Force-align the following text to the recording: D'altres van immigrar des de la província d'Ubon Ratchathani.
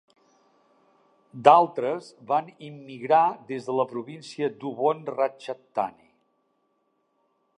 D'altres 1.47 2.07
van 2.31 2.47
immigrar 2.69 3.21
des 3.51 3.69
de 3.69 3.77
la 3.81 3.87
província 3.93 4.51
d'Ubon 4.63 5.05
Ratchathani. 5.19 6.11